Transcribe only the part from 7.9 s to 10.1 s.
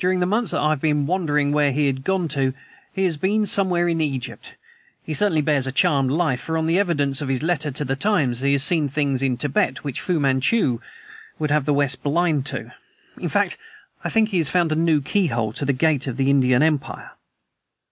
Times he has seen things in Tibet which